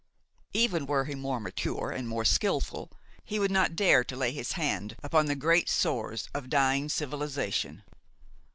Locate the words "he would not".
3.23-3.75